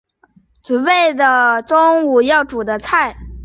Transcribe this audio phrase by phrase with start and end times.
[0.63, 1.13] 準备
[1.67, 3.15] 中午要煮的菜